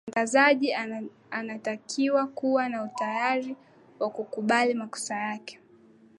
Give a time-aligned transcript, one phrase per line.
[0.07, 0.73] mtangazaji
[1.31, 3.55] anatakiwa kuwa na utayari
[3.99, 5.59] wa kukubali makosa yake